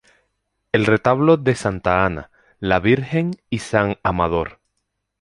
[0.71, 4.59] El "retablo de Santa Ana, la Virgen y san Amador".